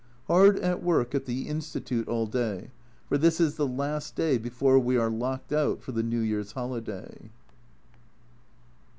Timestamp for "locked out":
5.11-5.83